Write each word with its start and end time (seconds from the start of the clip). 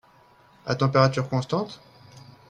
À 0.65 0.73
température 0.73 1.21
constante? 1.29 1.79